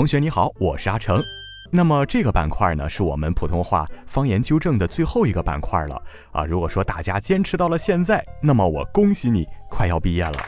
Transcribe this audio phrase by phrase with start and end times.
[0.00, 1.22] 同学你好，我是阿成。
[1.70, 6.42] 那么这个板块呢，是我们普通话方言纠正的最后一个板块了啊。
[6.46, 10.42] 如果说大家坚持到了现在，那么我恭喜你，快要毕业了。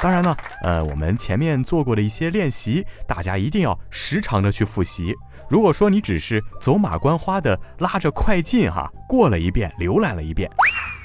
[0.00, 5.14] 当然呢，呃，我们前面做过的一些练习，大家一定要时常的去复习。
[5.50, 10.50] 如果说你只是走马观花的拉着快进哈，过了一遍，浏览了一遍，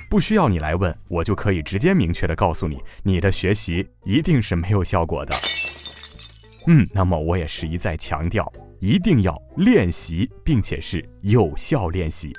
[0.09, 5.35] 不需要你来问，我就可以直接明确的告诉你，你的学习一定是没有效果的。
[6.67, 12.33] 嗯，那么我也是一再强调，一定要练习，并且是有效练习。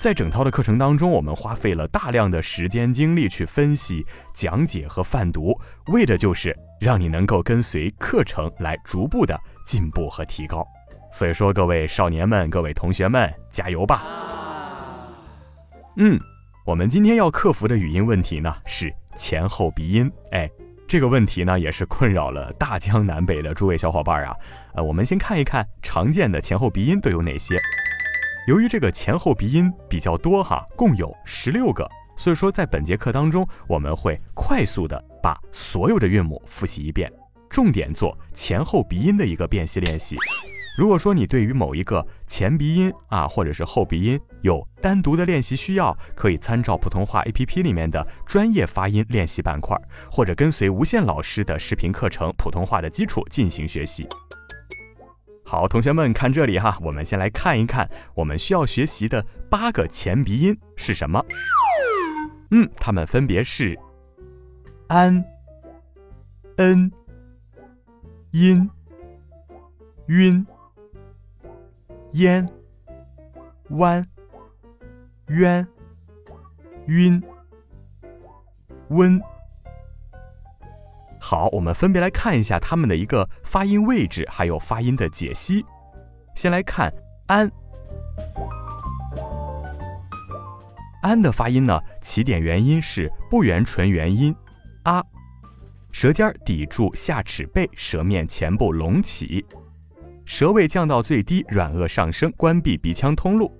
[0.00, 10.66] 在整套的课程当中，我们花费了大量的时间精力去分析、讲解和泛读，为的就是让你能够跟随课程来逐步的进步和提高。
[11.12, 14.02] 所以说，各位少年们、各位同学们，加油吧！
[15.96, 16.18] 嗯，
[16.66, 20.10] 我们今天要克服的语音问题呢，是前后鼻音。
[20.32, 20.50] 哎。
[20.86, 24.36] 这个问题呢，也是困扰了大江南北的诸位小伙伴啊。
[24.74, 27.60] 呃，我们先看一看常见的前后鼻音都有哪些。
[28.46, 37.10] 由于这个前后鼻音比较多哈，共有十六个，所以说在本节课当中，我们会快速的把所有的韵母复习一遍，
[37.48, 40.16] 重点做前后鼻音的一个辨析练习。
[40.76, 54.04] 如果说你对于某一个前鼻音啊，或者是后鼻音有单独的练习需要，可以参照普通话 APP 里面的专业发音练习板块，或者跟随无线老师的视频课程《普通话的基础》进行学习。
[55.44, 61.24] 好，同学们看这里哈，我们先来看一看我们需要学习的八个前鼻音是什么。
[62.50, 63.78] 嗯，它们分别是
[64.88, 65.24] 安、
[66.56, 66.90] 恩、
[68.32, 68.68] 音、
[70.08, 70.44] 晕。
[72.14, 72.48] 烟、
[73.70, 74.06] 弯、
[75.26, 75.66] 冤、
[76.86, 77.20] 晕、
[78.90, 79.20] 温。
[81.18, 85.66] 好，我们分别来看一下它们的一个发音位置，还有发音的解析。
[86.36, 86.92] 先来看
[87.26, 87.50] 安，
[91.02, 94.32] 安的发音呢，起点元音是不圆唇元音
[94.84, 95.04] 啊，
[95.90, 99.44] 舌尖抵住下齿背，舌面前部隆起。
[100.26, 103.52] 舌位降到最低，软腭上升，关闭鼻腔通路。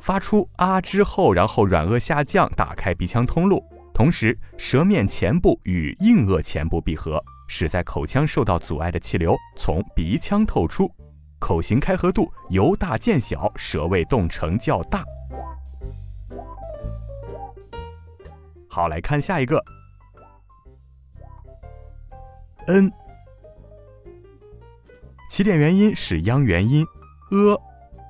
[0.00, 3.62] 发出啊之后，然后软腭下降，打开鼻腔通路。
[3.92, 10.90] 同时，舌面前部与硬腭前部闭合，使在口腔受到阻碍的气流从鼻腔透出。
[11.38, 15.04] 口型开合度由大渐小，舌位动程较大。
[18.68, 19.62] 好，来看下一个。
[22.66, 22.92] n。
[25.28, 26.86] 起点元音是央元音
[27.32, 27.60] ，a，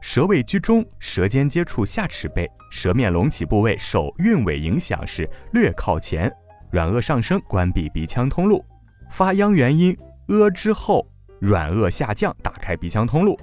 [0.03, 6.31] 舌位居中，舌尖接触下齿背，舌面隆起部位受韵尾影响是略靠前，
[6.71, 8.62] 软腭上升，关闭鼻腔通路。
[9.10, 9.97] 发央元音
[10.28, 11.09] a 之后，
[11.41, 13.38] 软腭下降，打开鼻腔通路。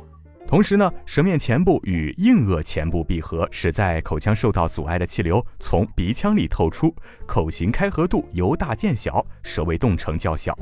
[0.45, 6.95] 同时呢，舌面前部与硬腭前部闭合，使在口腔受到阻碍的气流从鼻腔里透出，
[7.25, 10.55] 口型开合度由大渐小，舌位动程较小。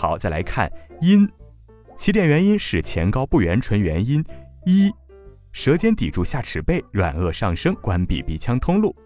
[0.00, 0.72] 好，再来看
[1.02, 1.28] 音，
[1.94, 4.24] 起点元音是前高不圆唇元音
[4.64, 4.90] 一，
[5.52, 8.96] 舌尖抵住下齿背，软腭上升，关闭鼻腔通路。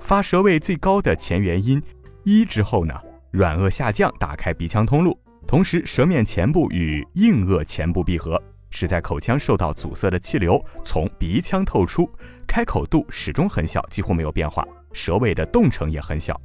[0.00, 1.80] 发舌位最高的前元音
[2.24, 2.92] 一之后呢，
[3.30, 5.16] 软腭下降，打开鼻腔通路，
[5.46, 12.10] 同时舌面前部与硬腭前部闭合，使在口腔受到阻塞的气流从鼻腔透出，
[12.44, 16.40] 开口度始终很小，几乎没有变化，舌位的动程也很小。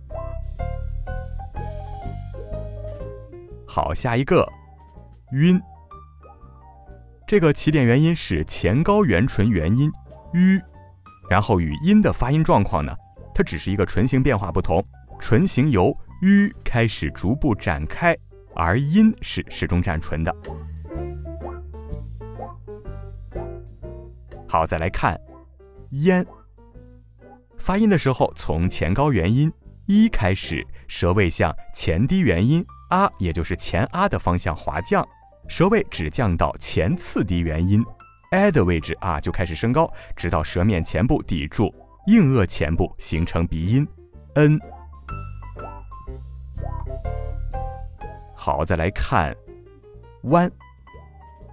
[3.76, 4.50] 好，下一个，
[5.34, 5.62] 晕。
[7.28, 9.92] 这个起点元音是前高圆唇元音
[10.32, 10.62] u，
[11.30, 12.96] 然后与音的发音状况呢，
[13.34, 14.82] 它只是一个唇形变化不同，
[15.20, 15.88] 唇形由
[16.22, 18.18] u 开始逐步展开，
[18.56, 20.34] 而音是始终展唇的。
[24.48, 25.20] 好，再来看
[25.90, 26.26] 烟。
[27.58, 29.52] 发音的时候，从前高元音
[29.86, 32.66] 一开始，舌位向前低元音。
[32.90, 35.08] 啊，也就是前啊的方向滑降，
[35.48, 37.84] 舌位只降到前次低元音
[38.32, 41.74] a 的位置啊，就开始升高，直到舌面前部抵住
[42.08, 43.88] 硬腭前部形成鼻音
[44.36, 44.60] n。
[48.36, 49.36] 好，再来看
[50.24, 50.52] 弯。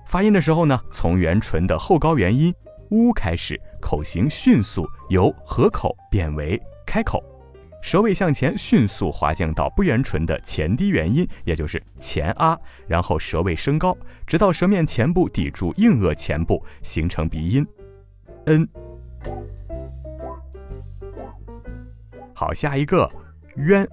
[0.06, 2.54] 发音的时候呢，从圆唇的后高元音
[2.90, 7.22] u 开始，口型迅速由合口变为开口，
[7.82, 12.56] 舌位向前迅速滑降到不圆唇的前低元音，也就是前啊，
[12.86, 13.94] 然后舌位升高，
[14.24, 17.66] 直到舌面前部抵住硬腭前部，形成鼻音
[18.46, 18.68] n。
[22.32, 23.10] 好，下一个
[23.56, 23.86] 渊。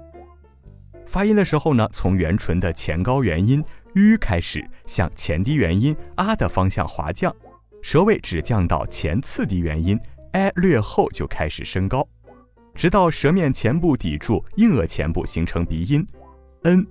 [1.07, 3.63] 发音的时候呢，从圆唇的前高元音
[3.95, 7.35] u 开始，向前低元音啊的方向滑降，
[7.81, 10.00] 舌位只降到前次低元音
[10.33, 12.07] a 略后就开始升高，
[12.79, 16.07] 直到舌面前部抵住硬腭前部，形成鼻音
[16.63, 16.87] n。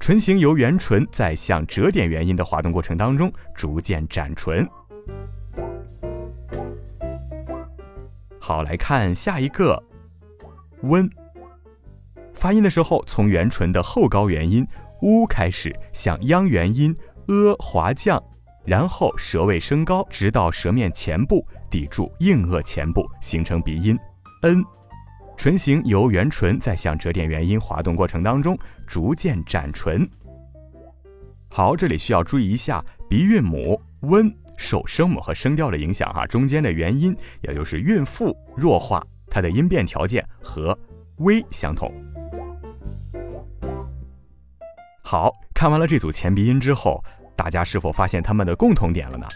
[0.00, 4.66] 唇形由圆唇在向折点元音的滑动过程当中逐渐展唇。
[8.40, 9.84] 好，来看下一个
[10.80, 11.06] 温。
[12.32, 14.66] 发音的时候，从圆唇的后高元音
[15.02, 16.96] u 开始，向央元音
[17.26, 18.18] a 滑降，
[18.64, 23.94] 然后舌位升高，直到舌面前部抵住硬腭前部，形成鼻音
[24.42, 24.64] n。
[25.36, 30.08] 唇形由圆唇在向折点元音滑动过程当中逐渐展唇。
[31.50, 39.00] 好，这里需要注意一下鼻韵母温受声母和声调的影响哈，中间的元音也就是韵腹弱化，
[39.30, 40.76] 它的音变条件和
[41.18, 41.92] 微相同。
[45.04, 47.02] 好看完了这组前鼻音之后，
[47.36, 49.26] 大家是否发现它们的共同点了呢？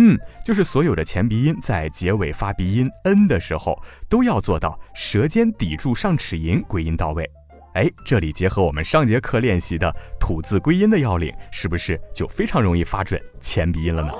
[0.00, 3.76] 嗯，就是所有的前鼻音在结尾发鼻音 n 的时候，
[4.08, 7.28] 都要做到舌尖抵住上齿龈，归音到位。
[7.74, 14.12] 哎，这里结合我们上节课练习的吐字归音的要领，是不是就非常容易发准前鼻音了呢？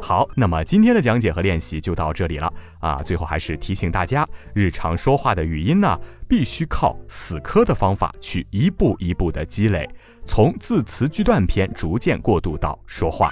[0.00, 3.02] 好，那么今天的讲解和练习就到这里了啊！
[3.02, 4.24] 最后还是提醒大家，
[4.54, 5.98] 日常说话的语音呢，
[6.28, 9.90] 必须靠死磕的方法去一步一步的积累，
[10.24, 13.28] 从字词句段篇逐渐过渡到说话。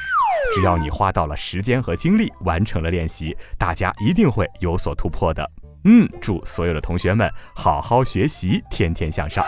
[0.55, 5.51] 只要你花到了时间和精力，完成了练习，大家一定会有所突破的。
[5.85, 9.45] 嗯，祝所有的同学们好好学习，天天向上。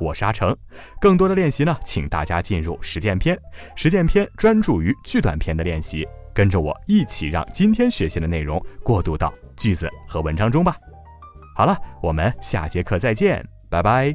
[0.00, 0.56] 我是阿成，
[1.00, 3.36] 更多的练习呢，请大家进入实践篇。
[3.74, 6.06] 实践篇专注于句短篇的练习。
[6.32, 10.76] 跟着我一起，让今天学习的内容过渡到句子和文章中吧。
[11.56, 14.14] 好了，我们下节课再见，拜拜。